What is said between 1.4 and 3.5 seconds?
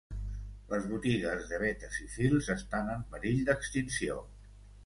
de vetes i fils estan en perill